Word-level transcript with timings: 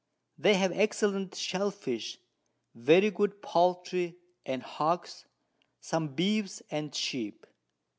They 0.35 0.55
have 0.55 0.71
excellent 0.71 1.35
Shell 1.35 1.69
fish, 1.69 2.17
very 2.73 3.11
good 3.11 3.39
Poultry 3.43 4.17
and 4.47 4.63
Hogs, 4.63 5.27
some 5.79 6.15
Beeves 6.15 6.63
and 6.71 6.95
Sheep. 6.95 7.45